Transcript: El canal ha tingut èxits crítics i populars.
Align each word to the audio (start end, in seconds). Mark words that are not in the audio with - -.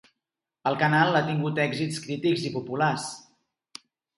El 0.69 0.77
canal 0.83 1.19
ha 1.19 1.21
tingut 1.27 1.61
èxits 1.65 2.01
crítics 2.07 2.47
i 2.51 2.55
populars. 2.59 3.07